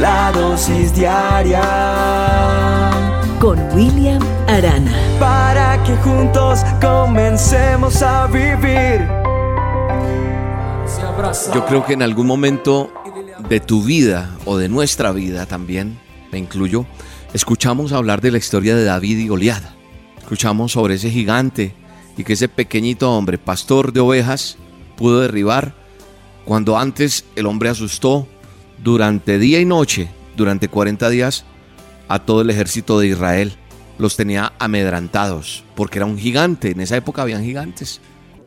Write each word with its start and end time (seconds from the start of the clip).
la 0.00 0.32
dosis 0.32 0.94
diaria 0.94 1.60
con 3.38 3.58
William 3.74 4.22
Arana. 4.48 4.92
Para 5.18 5.82
que 5.84 5.94
juntos 5.96 6.60
comencemos 6.80 8.00
a 8.00 8.26
vivir. 8.26 9.06
Yo 11.54 11.66
creo 11.66 11.84
que 11.84 11.92
en 11.92 12.02
algún 12.02 12.26
momento 12.26 12.90
de 13.46 13.60
tu 13.60 13.82
vida 13.84 14.30
o 14.46 14.56
de 14.56 14.70
nuestra 14.70 15.12
vida 15.12 15.44
también, 15.44 15.98
me 16.32 16.38
incluyo, 16.38 16.86
escuchamos 17.34 17.92
hablar 17.92 18.22
de 18.22 18.30
la 18.30 18.38
historia 18.38 18.74
de 18.74 18.84
David 18.84 19.18
y 19.18 19.28
Goliat. 19.28 19.62
Escuchamos 20.18 20.72
sobre 20.72 20.94
ese 20.94 21.10
gigante 21.10 21.74
y 22.16 22.24
que 22.24 22.32
ese 22.32 22.48
pequeñito 22.48 23.12
hombre, 23.12 23.36
pastor 23.36 23.92
de 23.92 24.00
ovejas, 24.00 24.56
pudo 24.96 25.20
derribar 25.20 25.74
cuando 26.46 26.78
antes 26.78 27.26
el 27.36 27.44
hombre 27.44 27.68
asustó 27.68 28.26
durante 28.82 29.38
día 29.38 29.60
y 29.60 29.64
noche, 29.64 30.10
durante 30.36 30.68
40 30.68 31.08
días, 31.10 31.44
a 32.08 32.20
todo 32.20 32.40
el 32.42 32.50
ejército 32.50 32.98
de 32.98 33.08
Israel. 33.08 33.52
Los 33.98 34.16
tenía 34.16 34.52
amedrantados, 34.58 35.64
porque 35.74 35.98
era 35.98 36.06
un 36.06 36.18
gigante. 36.18 36.70
En 36.70 36.80
esa 36.80 36.96
época 36.96 37.22
habían 37.22 37.44
gigantes. 37.44 38.00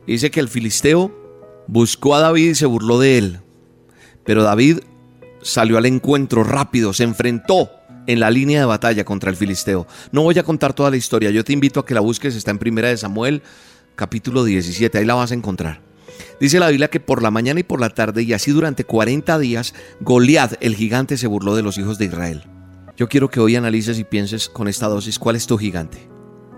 Dice 0.06 0.30
que 0.30 0.40
el 0.40 0.48
filisteo 0.48 1.12
buscó 1.66 2.14
a 2.14 2.20
David 2.20 2.50
y 2.50 2.54
se 2.54 2.66
burló 2.66 2.98
de 2.98 3.18
él. 3.18 3.40
Pero 4.24 4.42
David 4.42 4.80
salió 5.42 5.78
al 5.78 5.86
encuentro 5.86 6.42
rápido, 6.42 6.92
se 6.92 7.04
enfrentó 7.04 7.70
en 8.06 8.20
la 8.20 8.30
línea 8.30 8.60
de 8.60 8.66
batalla 8.66 9.04
contra 9.04 9.30
el 9.30 9.36
filisteo. 9.36 9.86
No 10.10 10.22
voy 10.22 10.38
a 10.38 10.42
contar 10.42 10.72
toda 10.72 10.90
la 10.90 10.96
historia, 10.96 11.30
yo 11.30 11.44
te 11.44 11.52
invito 11.52 11.80
a 11.80 11.86
que 11.86 11.94
la 11.94 12.00
busques, 12.00 12.34
está 12.34 12.50
en 12.50 12.58
Primera 12.58 12.88
de 12.88 12.96
Samuel, 12.96 13.42
capítulo 13.94 14.44
17, 14.44 14.98
ahí 14.98 15.04
la 15.04 15.14
vas 15.14 15.30
a 15.30 15.34
encontrar. 15.34 15.80
Dice 16.40 16.58
la 16.58 16.68
Biblia 16.68 16.88
que 16.88 17.00
por 17.00 17.22
la 17.22 17.30
mañana 17.30 17.60
y 17.60 17.62
por 17.64 17.80
la 17.80 17.90
tarde 17.90 18.22
y 18.22 18.32
así 18.32 18.50
durante 18.50 18.84
40 18.84 19.38
días, 19.38 19.74
Goliat, 20.00 20.54
el 20.60 20.76
gigante, 20.76 21.16
se 21.16 21.26
burló 21.26 21.54
de 21.54 21.62
los 21.62 21.78
hijos 21.78 21.98
de 21.98 22.06
Israel. 22.06 22.44
Yo 22.96 23.08
quiero 23.08 23.28
que 23.28 23.40
hoy 23.40 23.56
analices 23.56 23.98
y 23.98 24.04
pienses 24.04 24.48
con 24.48 24.68
esta 24.68 24.88
dosis 24.88 25.18
cuál 25.18 25.36
es 25.36 25.46
tu 25.46 25.58
gigante. 25.58 26.08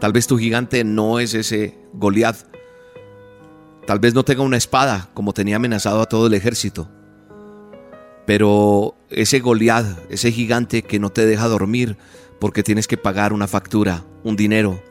Tal 0.00 0.12
vez 0.12 0.26
tu 0.26 0.36
gigante 0.38 0.84
no 0.84 1.18
es 1.18 1.34
ese 1.34 1.78
Goliat. 1.94 2.36
Tal 3.86 3.98
vez 3.98 4.14
no 4.14 4.24
tenga 4.24 4.42
una 4.42 4.56
espada 4.56 5.10
como 5.14 5.32
tenía 5.32 5.56
amenazado 5.56 6.02
a 6.02 6.06
todo 6.06 6.26
el 6.26 6.34
ejército. 6.34 6.90
Pero 8.26 8.96
ese 9.08 9.40
Goliat, 9.40 9.86
ese 10.10 10.32
gigante 10.32 10.82
que 10.82 10.98
no 10.98 11.10
te 11.10 11.24
deja 11.24 11.48
dormir 11.48 11.96
porque 12.38 12.62
tienes 12.62 12.86
que 12.86 12.96
pagar 12.96 13.32
una 13.32 13.46
factura, 13.46 14.04
un 14.24 14.36
dinero, 14.36 14.82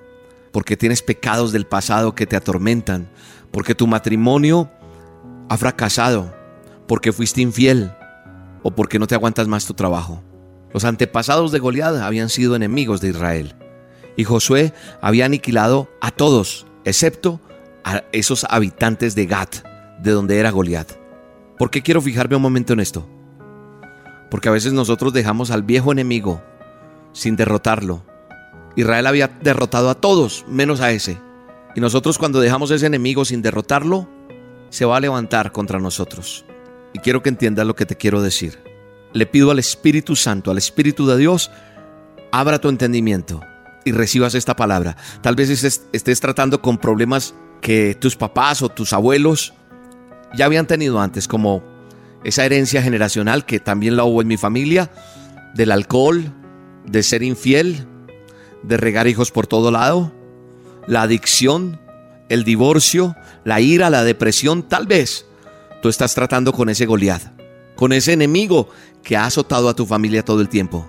porque 0.52 0.78
tienes 0.78 1.02
pecados 1.02 1.52
del 1.52 1.68
pasado 1.68 2.16
que 2.16 2.26
te 2.26 2.36
atormentan, 2.36 3.10
porque 3.56 3.74
tu 3.74 3.88
matrimonio 3.88 4.70
ha 5.48 5.56
fracasado, 5.56 6.36
porque 6.90 7.14
fuiste 7.14 7.40
infiel 7.40 7.90
o 8.64 8.72
porque 8.72 9.00
no 9.00 9.08
te 9.08 9.16
aguantas 9.16 9.48
más 9.48 9.66
tu 9.66 9.74
trabajo. 9.74 10.22
Los 10.74 10.84
antepasados 10.84 11.54
de 11.54 11.60
Goliat 11.60 11.96
habían 12.02 12.28
sido 12.28 12.58
enemigos 12.58 13.00
de 13.00 13.12
Israel 13.12 13.56
y 14.18 14.26
Josué 14.26 14.74
había 15.00 15.24
aniquilado 15.24 15.88
a 16.02 16.12
todos, 16.12 16.68
excepto 16.84 17.40
a 17.86 18.04
esos 18.12 18.46
habitantes 18.50 19.16
de 19.16 19.26
Gat, 19.26 19.56
de 20.02 20.12
donde 20.12 20.38
era 20.38 20.52
Goliat. 20.52 20.92
¿Por 21.58 21.72
qué 21.72 21.82
quiero 21.82 22.02
fijarme 22.02 22.36
un 22.36 22.42
momento 22.42 22.74
en 22.74 22.82
esto? 22.82 23.08
Porque 24.30 24.50
a 24.50 24.52
veces 24.52 24.74
nosotros 24.74 25.14
dejamos 25.14 25.50
al 25.50 25.64
viejo 25.64 25.94
enemigo 25.94 26.44
sin 27.14 27.38
derrotarlo. 27.38 28.04
Israel 28.76 29.08
había 29.08 29.30
derrotado 29.30 29.90
a 29.90 29.96
todos, 29.96 30.44
menos 30.50 30.82
a 30.82 30.92
ese. 30.92 31.24
Y 31.76 31.82
nosotros 31.82 32.18
cuando 32.18 32.40
dejamos 32.40 32.72
ese 32.72 32.86
enemigo 32.86 33.26
sin 33.26 33.42
derrotarlo, 33.42 34.10
se 34.70 34.86
va 34.86 34.98
a 34.98 35.02
levantar 35.02 35.52
contra 35.52 35.80
nosotros. 35.80 36.46
Y 36.94 37.00
quiero 37.00 37.22
que 37.22 37.30
entiendas 37.30 37.68
lo 37.68 37.76
que 37.76 37.86
te 37.86 37.96
quiero 37.96 38.22
decir. 38.22 38.60
Le 39.14 39.26
pido 39.26 39.52
al 39.52 39.60
Espíritu 39.60 40.16
Santo, 40.16 40.52
al 40.52 40.58
Espíritu 40.58 41.06
de 41.06 41.18
Dios, 41.18 41.52
abra 42.32 42.60
tu 42.60 42.70
entendimiento 42.70 43.42
y 43.84 43.92
recibas 43.92 44.36
esta 44.36 44.56
palabra. 44.56 44.98
Tal 45.22 45.36
vez 45.36 45.50
estés 45.50 46.20
tratando 46.20 46.62
con 46.62 46.78
problemas 46.78 47.36
que 47.62 47.96
tus 48.00 48.16
papás 48.16 48.62
o 48.62 48.70
tus 48.70 48.94
abuelos 48.94 49.54
ya 50.36 50.46
habían 50.46 50.68
tenido 50.68 51.00
antes, 51.00 51.28
como 51.28 51.64
esa 52.24 52.46
herencia 52.46 52.82
generacional 52.82 53.46
que 53.46 53.60
también 53.60 53.96
la 53.96 54.04
hubo 54.04 54.22
en 54.22 54.28
mi 54.28 54.38
familia, 54.38 54.92
del 55.54 55.72
alcohol, 55.72 56.34
de 56.86 57.04
ser 57.04 57.24
infiel, 57.24 57.88
de 58.64 58.78
regar 58.78 59.08
hijos 59.08 59.32
por 59.32 59.48
todo 59.48 59.72
lado, 59.72 60.14
la 60.88 61.04
adicción, 61.04 61.80
el 62.30 62.44
divorcio, 62.44 63.16
la 63.44 63.62
ira, 63.62 63.90
la 63.90 64.04
depresión, 64.04 64.64
tal 64.64 64.88
vez 64.88 65.26
tú 65.82 65.90
estás 65.90 66.16
tratando 66.16 66.54
con 66.54 66.70
ese 66.70 66.86
Goliat, 66.86 67.22
con 67.76 67.94
ese 67.94 68.14
enemigo 68.14 68.70
que 69.04 69.18
ha 69.18 69.26
azotado 69.26 69.70
a 69.70 69.76
tu 69.76 69.86
familia 69.86 70.26
todo 70.26 70.42
el 70.42 70.50
tiempo. 70.50 70.88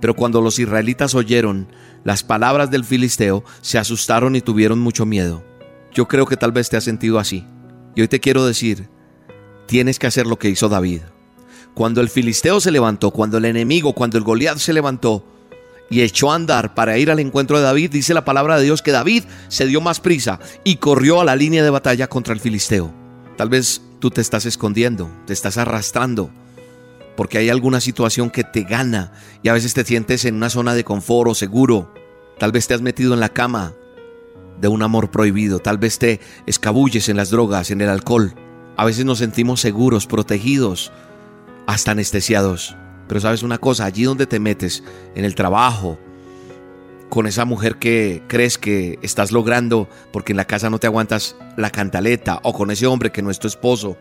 Pero 0.00 0.14
cuando 0.14 0.40
los 0.40 0.58
israelitas 0.58 1.14
oyeron 1.14 1.68
las 2.04 2.22
palabras 2.22 2.70
del 2.70 2.84
filisteo, 2.84 3.44
se 3.60 3.78
asustaron 3.78 4.34
y 4.36 4.40
tuvieron 4.40 4.78
mucho 4.78 5.04
miedo. 5.04 5.44
Yo 5.92 6.08
creo 6.08 6.26
que 6.26 6.36
tal 6.36 6.52
vez 6.52 6.70
te 6.70 6.76
has 6.76 6.84
sentido 6.84 7.18
así. 7.18 7.44
Y 7.94 8.00
hoy 8.00 8.08
te 8.08 8.20
quiero 8.20 8.46
decir 8.46 8.88
tienes 9.70 10.00
que 10.00 10.08
hacer 10.08 10.26
lo 10.26 10.36
que 10.36 10.48
hizo 10.48 10.68
David. 10.68 11.02
Cuando 11.74 12.00
el 12.00 12.08
filisteo 12.08 12.60
se 12.60 12.72
levantó, 12.72 13.12
cuando 13.12 13.38
el 13.38 13.44
enemigo, 13.44 13.92
cuando 13.92 14.18
el 14.18 14.24
Goliat 14.24 14.58
se 14.58 14.72
levantó 14.72 15.24
y 15.90 16.02
echó 16.02 16.30
a 16.30 16.36
andar 16.36 16.74
para 16.74 16.96
ir 16.96 17.10
al 17.10 17.18
encuentro 17.18 17.58
de 17.58 17.64
David, 17.64 17.90
dice 17.90 18.14
la 18.14 18.24
palabra 18.24 18.56
de 18.56 18.64
Dios 18.64 18.80
que 18.80 18.92
David 18.92 19.24
se 19.48 19.66
dio 19.66 19.80
más 19.80 20.00
prisa 20.00 20.38
y 20.62 20.76
corrió 20.76 21.20
a 21.20 21.24
la 21.24 21.36
línea 21.36 21.64
de 21.64 21.70
batalla 21.70 22.06
contra 22.06 22.32
el 22.32 22.40
filisteo. 22.40 22.94
Tal 23.36 23.48
vez 23.48 23.82
tú 23.98 24.10
te 24.10 24.20
estás 24.20 24.46
escondiendo, 24.46 25.10
te 25.26 25.32
estás 25.32 25.58
arrastrando, 25.58 26.30
porque 27.16 27.38
hay 27.38 27.50
alguna 27.50 27.80
situación 27.80 28.30
que 28.30 28.44
te 28.44 28.62
gana 28.62 29.12
y 29.42 29.48
a 29.48 29.52
veces 29.52 29.74
te 29.74 29.84
sientes 29.84 30.24
en 30.24 30.36
una 30.36 30.48
zona 30.48 30.74
de 30.74 30.84
confort 30.84 31.30
o 31.30 31.34
seguro. 31.34 31.92
Tal 32.38 32.52
vez 32.52 32.68
te 32.68 32.74
has 32.74 32.82
metido 32.82 33.12
en 33.12 33.20
la 33.20 33.28
cama 33.28 33.74
de 34.60 34.68
un 34.68 34.82
amor 34.82 35.10
prohibido, 35.10 35.58
tal 35.58 35.78
vez 35.78 35.98
te 35.98 36.20
escabulles 36.46 37.08
en 37.08 37.16
las 37.16 37.30
drogas, 37.30 37.70
en 37.70 37.80
el 37.80 37.88
alcohol. 37.88 38.34
A 38.76 38.84
veces 38.84 39.04
nos 39.04 39.18
sentimos 39.18 39.60
seguros, 39.60 40.06
protegidos, 40.06 40.92
hasta 41.66 41.90
anestesiados. 41.90 42.76
Pero 43.10 43.20
sabes 43.20 43.42
una 43.42 43.58
cosa, 43.58 43.86
allí 43.86 44.04
donde 44.04 44.28
te 44.28 44.38
metes, 44.38 44.84
en 45.16 45.24
el 45.24 45.34
trabajo, 45.34 45.98
con 47.08 47.26
esa 47.26 47.44
mujer 47.44 47.80
que 47.80 48.22
crees 48.28 48.56
que 48.56 49.00
estás 49.02 49.32
logrando 49.32 49.88
porque 50.12 50.32
en 50.32 50.36
la 50.36 50.44
casa 50.44 50.70
no 50.70 50.78
te 50.78 50.86
aguantas 50.86 51.34
la 51.56 51.70
cantaleta, 51.70 52.38
o 52.44 52.52
con 52.52 52.70
ese 52.70 52.86
hombre 52.86 53.10
que 53.10 53.20
no 53.20 53.32
es 53.32 53.40
tu 53.40 53.48
esposo, 53.48 53.96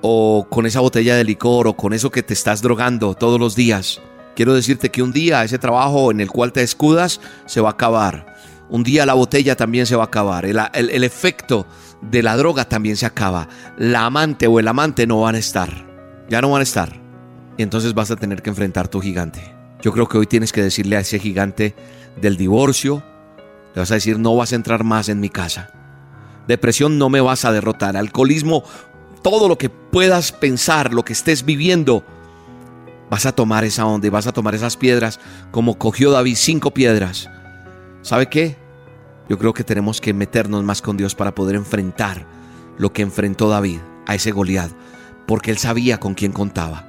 o 0.00 0.46
con 0.48 0.64
esa 0.64 0.78
botella 0.78 1.16
de 1.16 1.24
licor, 1.24 1.66
o 1.66 1.76
con 1.76 1.92
eso 1.92 2.12
que 2.12 2.22
te 2.22 2.34
estás 2.34 2.62
drogando 2.62 3.14
todos 3.14 3.40
los 3.40 3.56
días. 3.56 4.00
Quiero 4.36 4.54
decirte 4.54 4.92
que 4.92 5.02
un 5.02 5.10
día 5.10 5.42
ese 5.42 5.58
trabajo 5.58 6.12
en 6.12 6.20
el 6.20 6.30
cual 6.30 6.52
te 6.52 6.62
escudas 6.62 7.20
se 7.46 7.60
va 7.60 7.70
a 7.70 7.72
acabar. 7.72 8.32
Un 8.68 8.84
día 8.84 9.06
la 9.06 9.14
botella 9.14 9.56
también 9.56 9.86
se 9.86 9.96
va 9.96 10.04
a 10.04 10.06
acabar. 10.06 10.46
El, 10.46 10.60
el 10.72 11.02
efecto 11.02 11.66
de 12.00 12.22
la 12.22 12.36
droga 12.36 12.64
también 12.64 12.96
se 12.96 13.06
acaba. 13.06 13.48
La 13.76 14.06
amante 14.06 14.46
o 14.46 14.60
el 14.60 14.68
amante 14.68 15.04
no 15.04 15.22
van 15.22 15.34
a 15.34 15.38
estar. 15.38 15.84
Ya 16.28 16.40
no 16.40 16.50
van 16.52 16.60
a 16.60 16.62
estar. 16.62 17.07
Y 17.58 17.62
entonces 17.62 17.92
vas 17.92 18.10
a 18.10 18.16
tener 18.16 18.40
que 18.40 18.50
enfrentar 18.50 18.88
tu 18.88 19.00
gigante. 19.00 19.42
Yo 19.82 19.92
creo 19.92 20.08
que 20.08 20.16
hoy 20.16 20.26
tienes 20.26 20.52
que 20.52 20.62
decirle 20.62 20.96
a 20.96 21.00
ese 21.00 21.18
gigante 21.18 21.74
del 22.20 22.36
divorcio, 22.36 23.02
le 23.74 23.80
vas 23.80 23.90
a 23.90 23.94
decir, 23.94 24.18
no 24.18 24.34
vas 24.36 24.52
a 24.52 24.56
entrar 24.56 24.84
más 24.84 25.08
en 25.08 25.20
mi 25.20 25.28
casa. 25.28 25.70
Depresión 26.46 26.98
no 26.98 27.10
me 27.10 27.20
vas 27.20 27.44
a 27.44 27.52
derrotar. 27.52 27.96
Alcoholismo, 27.96 28.64
todo 29.22 29.48
lo 29.48 29.58
que 29.58 29.68
puedas 29.68 30.32
pensar, 30.32 30.94
lo 30.94 31.04
que 31.04 31.12
estés 31.12 31.44
viviendo, 31.44 32.04
vas 33.10 33.26
a 33.26 33.32
tomar 33.32 33.64
esa 33.64 33.86
onda 33.86 34.06
y 34.06 34.10
vas 34.10 34.26
a 34.26 34.32
tomar 34.32 34.54
esas 34.54 34.76
piedras 34.76 35.20
como 35.50 35.78
cogió 35.78 36.10
David 36.10 36.36
cinco 36.36 36.72
piedras. 36.72 37.28
¿Sabe 38.02 38.28
qué? 38.28 38.56
Yo 39.28 39.36
creo 39.36 39.52
que 39.52 39.64
tenemos 39.64 40.00
que 40.00 40.14
meternos 40.14 40.64
más 40.64 40.80
con 40.80 40.96
Dios 40.96 41.14
para 41.14 41.34
poder 41.34 41.56
enfrentar 41.56 42.24
lo 42.78 42.92
que 42.92 43.02
enfrentó 43.02 43.48
David 43.48 43.80
a 44.06 44.14
ese 44.14 44.30
Goliat, 44.30 44.70
porque 45.26 45.50
él 45.50 45.58
sabía 45.58 45.98
con 45.98 46.14
quién 46.14 46.32
contaba. 46.32 46.87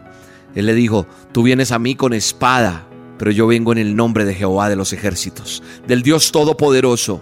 Él 0.56 0.66
le 0.66 0.74
dijo, 0.74 1.08
tú 1.32 1.44
vienes 1.44 1.72
a 1.72 1.80
mí 1.80 1.96
con 1.96 2.14
espada, 2.14 2.88
pero 3.18 3.32
yo 3.32 3.48
vengo 3.48 3.72
en 3.72 3.78
el 3.78 3.96
nombre 3.96 4.26
de 4.26 4.36
Jehová 4.36 4.70
de 4.70 4.76
los 4.76 4.94
ejércitos, 4.94 5.64
del 5.88 6.02
Dios 6.02 6.32
Todopoderoso. 6.32 7.22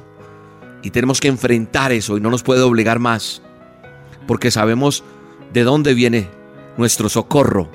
Y 0.84 0.92
tenemos 0.92 1.20
que 1.20 1.28
enfrentar 1.28 1.92
eso 1.92 2.18
y 2.18 2.22
no 2.22 2.30
nos 2.30 2.44
puede 2.44 2.62
obligar 2.62 3.00
más, 3.00 3.42
porque 4.28 4.52
sabemos 4.52 5.04
de 5.54 5.64
dónde 5.64 5.94
viene 5.94 6.30
nuestro 6.78 7.10
socorro. 7.10 7.70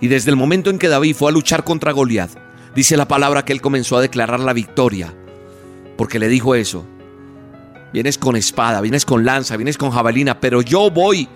Y 0.00 0.08
desde 0.08 0.30
el 0.30 0.36
momento 0.36 0.70
en 0.70 0.78
que 0.78 0.88
David 0.88 1.16
fue 1.16 1.30
a 1.30 1.32
luchar 1.32 1.64
contra 1.64 1.92
Goliat, 1.92 2.30
dice 2.74 2.96
la 2.96 3.08
palabra 3.08 3.44
que 3.44 3.52
él 3.52 3.62
comenzó 3.62 3.96
a 3.96 4.02
declarar 4.02 4.40
la 4.40 4.52
victoria 4.52 5.14
porque 5.96 6.18
le 6.18 6.28
dijo 6.28 6.54
eso. 6.54 6.84
Vienes 7.92 8.18
con 8.18 8.36
espada, 8.36 8.80
vienes 8.80 9.04
con 9.04 9.24
lanza, 9.24 9.56
vienes 9.56 9.78
con 9.78 9.90
jabalina, 9.90 10.40
pero 10.40 10.60
yo 10.60 10.90
voy 10.90 11.28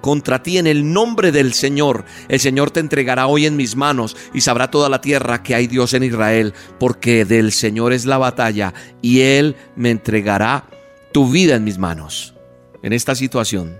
contra 0.00 0.42
ti 0.42 0.58
en 0.58 0.66
el 0.66 0.92
nombre 0.92 1.32
del 1.32 1.52
Señor. 1.52 2.04
El 2.28 2.40
Señor 2.40 2.70
te 2.70 2.80
entregará 2.80 3.26
hoy 3.26 3.46
en 3.46 3.56
mis 3.56 3.76
manos 3.76 4.16
y 4.32 4.40
sabrá 4.40 4.70
toda 4.70 4.88
la 4.88 5.00
tierra 5.00 5.42
que 5.42 5.54
hay 5.54 5.66
Dios 5.66 5.94
en 5.94 6.04
Israel, 6.04 6.54
porque 6.78 7.24
del 7.24 7.52
Señor 7.52 7.92
es 7.92 8.06
la 8.06 8.18
batalla 8.18 8.74
y 9.02 9.20
Él 9.20 9.56
me 9.76 9.90
entregará 9.90 10.64
tu 11.12 11.30
vida 11.30 11.56
en 11.56 11.64
mis 11.64 11.78
manos. 11.78 12.34
En 12.82 12.92
esta 12.92 13.14
situación, 13.14 13.76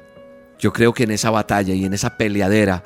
yo 0.58 0.72
creo 0.72 0.92
que 0.92 1.04
en 1.04 1.12
esa 1.12 1.30
batalla 1.30 1.74
y 1.74 1.84
en 1.84 1.94
esa 1.94 2.16
peleadera, 2.16 2.82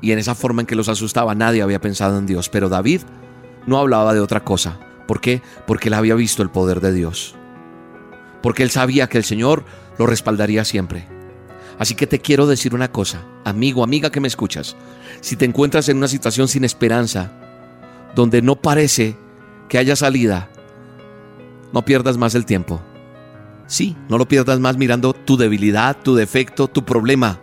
y 0.00 0.12
en 0.12 0.18
esa 0.18 0.34
forma 0.34 0.62
en 0.62 0.66
que 0.66 0.76
los 0.76 0.88
asustaba 0.88 1.34
nadie 1.34 1.62
había 1.62 1.80
pensado 1.80 2.18
en 2.18 2.26
Dios. 2.26 2.48
Pero 2.48 2.68
David 2.68 3.02
no 3.66 3.78
hablaba 3.78 4.14
de 4.14 4.20
otra 4.20 4.44
cosa. 4.44 4.78
¿Por 5.06 5.20
qué? 5.20 5.42
Porque 5.66 5.88
él 5.88 5.94
había 5.94 6.14
visto 6.14 6.42
el 6.42 6.50
poder 6.50 6.80
de 6.80 6.92
Dios. 6.92 7.34
Porque 8.42 8.62
él 8.62 8.70
sabía 8.70 9.08
que 9.08 9.18
el 9.18 9.24
Señor 9.24 9.64
lo 9.98 10.06
respaldaría 10.06 10.64
siempre. 10.64 11.06
Así 11.78 11.94
que 11.94 12.06
te 12.06 12.20
quiero 12.20 12.46
decir 12.46 12.74
una 12.74 12.92
cosa, 12.92 13.24
amigo, 13.44 13.82
amiga 13.82 14.10
que 14.10 14.20
me 14.20 14.28
escuchas. 14.28 14.76
Si 15.20 15.36
te 15.36 15.44
encuentras 15.44 15.88
en 15.88 15.96
una 15.96 16.08
situación 16.08 16.48
sin 16.48 16.64
esperanza, 16.64 17.32
donde 18.14 18.42
no 18.42 18.56
parece 18.56 19.16
que 19.68 19.78
haya 19.78 19.96
salida, 19.96 20.50
no 21.72 21.84
pierdas 21.84 22.16
más 22.16 22.34
el 22.34 22.46
tiempo. 22.46 22.80
Sí, 23.66 23.96
no 24.08 24.18
lo 24.18 24.26
pierdas 24.26 24.58
más 24.58 24.76
mirando 24.76 25.12
tu 25.12 25.36
debilidad, 25.36 25.96
tu 26.02 26.14
defecto, 26.14 26.66
tu 26.66 26.84
problema. 26.84 27.40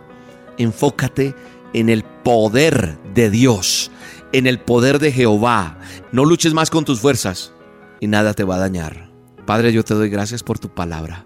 Enfócate 0.58 1.34
en 1.72 1.88
el 1.88 2.04
poder 2.04 2.98
de 3.14 3.30
Dios, 3.30 3.90
en 4.32 4.46
el 4.46 4.60
poder 4.60 4.98
de 4.98 5.12
Jehová. 5.12 5.78
No 6.12 6.24
luches 6.24 6.52
más 6.52 6.70
con 6.70 6.84
tus 6.84 7.00
fuerzas 7.00 7.52
y 8.00 8.06
nada 8.08 8.34
te 8.34 8.44
va 8.44 8.56
a 8.56 8.60
dañar. 8.60 9.10
Padre, 9.46 9.72
yo 9.72 9.82
te 9.82 9.94
doy 9.94 10.10
gracias 10.10 10.42
por 10.42 10.58
tu 10.58 10.68
palabra. 10.68 11.24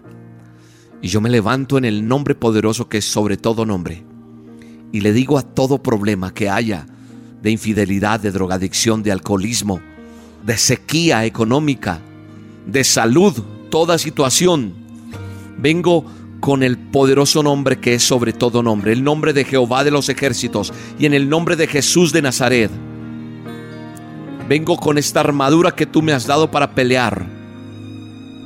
Y 1.03 1.09
yo 1.09 1.19
me 1.19 1.29
levanto 1.29 1.77
en 1.77 1.83
el 1.83 2.07
nombre 2.07 2.33
poderoso 2.33 2.87
que 2.87 2.99
es 2.99 3.05
sobre 3.05 3.35
todo 3.35 3.65
nombre. 3.65 4.05
Y 4.93 5.01
le 5.01 5.11
digo 5.11 5.37
a 5.37 5.41
todo 5.41 5.83
problema 5.83 6.33
que 6.33 6.49
haya 6.49 6.85
de 7.41 7.51
infidelidad, 7.51 8.21
de 8.21 8.31
drogadicción, 8.31 9.03
de 9.03 9.11
alcoholismo, 9.11 9.81
de 10.45 10.57
sequía 10.57 11.25
económica, 11.25 11.99
de 12.65 12.85
salud, 12.85 13.33
toda 13.69 13.97
situación. 13.97 14.73
Vengo 15.57 16.05
con 16.39 16.63
el 16.63 16.77
poderoso 16.77 17.43
nombre 17.43 17.81
que 17.81 17.95
es 17.95 18.03
sobre 18.03 18.31
todo 18.31 18.63
nombre, 18.63 18.93
el 18.93 19.03
nombre 19.03 19.33
de 19.33 19.43
Jehová 19.43 19.83
de 19.83 19.91
los 19.91 20.07
ejércitos 20.07 20.71
y 20.97 21.05
en 21.05 21.13
el 21.13 21.27
nombre 21.27 21.57
de 21.57 21.67
Jesús 21.67 22.13
de 22.13 22.21
Nazaret. 22.21 22.71
Vengo 24.47 24.77
con 24.77 24.97
esta 24.97 25.19
armadura 25.19 25.71
que 25.75 25.85
tú 25.85 26.01
me 26.01 26.13
has 26.13 26.27
dado 26.27 26.49
para 26.49 26.73
pelear 26.73 27.25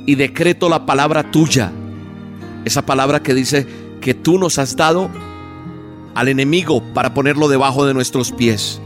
y 0.06 0.16
decreto 0.16 0.68
la 0.68 0.86
palabra 0.86 1.30
tuya, 1.30 1.72
esa 2.68 2.86
palabra 2.86 3.22
que 3.22 3.34
dice 3.34 3.66
que 4.00 4.14
tú 4.14 4.38
nos 4.38 4.58
has 4.58 4.76
dado 4.76 5.10
al 6.14 6.28
enemigo 6.28 6.82
para 6.94 7.14
ponerlo 7.14 7.48
debajo 7.48 7.84
de 7.86 7.94
nuestros 7.94 8.32
pies 8.32 8.80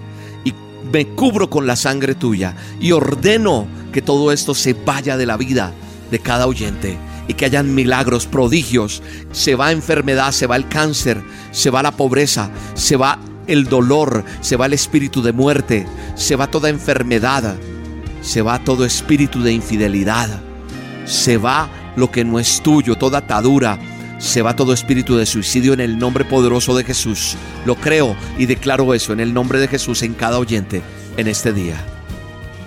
me 0.92 1.06
cubro 1.06 1.48
con 1.48 1.66
la 1.66 1.76
sangre 1.76 2.14
tuya 2.14 2.54
y 2.80 2.92
ordeno 2.92 3.66
que 3.92 4.02
todo 4.02 4.30
esto 4.30 4.54
se 4.54 4.74
vaya 4.74 5.16
de 5.16 5.26
la 5.26 5.36
vida 5.36 5.72
de 6.10 6.18
cada 6.18 6.46
oyente 6.46 6.98
y 7.28 7.34
que 7.34 7.46
hayan 7.46 7.74
milagros, 7.74 8.26
prodigios. 8.26 9.02
Se 9.32 9.54
va 9.54 9.72
enfermedad, 9.72 10.32
se 10.32 10.46
va 10.46 10.56
el 10.56 10.68
cáncer, 10.68 11.22
se 11.50 11.70
va 11.70 11.82
la 11.82 11.92
pobreza, 11.92 12.50
se 12.74 12.96
va 12.96 13.18
el 13.46 13.64
dolor, 13.64 14.24
se 14.40 14.56
va 14.56 14.66
el 14.66 14.72
espíritu 14.72 15.22
de 15.22 15.32
muerte, 15.32 15.86
se 16.14 16.36
va 16.36 16.50
toda 16.50 16.68
enfermedad, 16.68 17.56
se 18.20 18.42
va 18.42 18.62
todo 18.62 18.84
espíritu 18.84 19.42
de 19.42 19.52
infidelidad, 19.52 20.28
se 21.06 21.38
va 21.38 21.70
lo 21.96 22.10
que 22.10 22.24
no 22.24 22.38
es 22.38 22.62
tuyo, 22.62 22.96
toda 22.96 23.18
atadura, 23.18 23.78
se 24.18 24.40
va 24.40 24.54
todo 24.54 24.72
espíritu 24.72 25.16
de 25.16 25.26
suicidio 25.26 25.72
en 25.72 25.80
el 25.80 25.98
nombre 25.98 26.24
poderoso 26.24 26.76
de 26.76 26.84
Jesús. 26.84 27.36
Lo 27.64 27.74
creo 27.74 28.16
y 28.38 28.46
declaro 28.46 28.94
eso 28.94 29.12
en 29.12 29.20
el 29.20 29.34
nombre 29.34 29.58
de 29.58 29.68
Jesús 29.68 30.02
en 30.02 30.14
cada 30.14 30.38
oyente 30.38 30.82
en 31.16 31.28
este 31.28 31.52
día. 31.52 31.76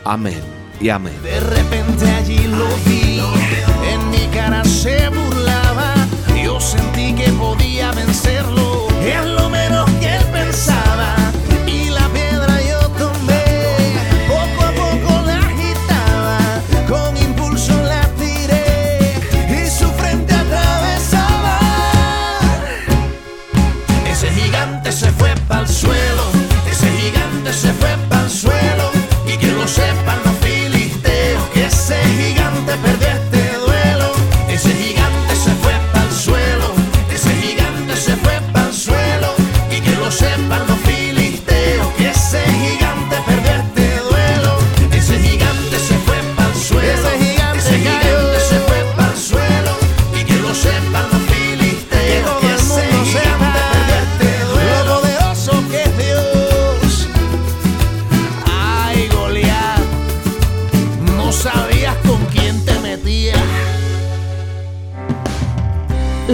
Amén 0.04 0.42
y 0.80 0.90
amén. 0.90 1.16
De 1.24 1.40
repente 1.40 2.10
allí 2.10 2.40
lo 2.48 2.68
vi, 2.86 3.20
en 3.92 4.10
mi 4.10 4.28
cara 4.36 4.64
se 4.66 5.10
burlaba, 5.10 5.94
yo 6.44 6.60
sentí 6.60 7.14
que 7.14 7.32
podía 7.32 7.92
vencerlo, 7.94 8.88